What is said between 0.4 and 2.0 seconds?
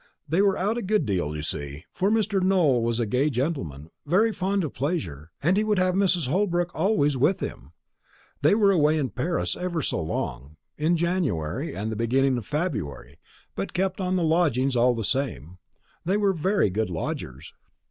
were out a good deal, you see;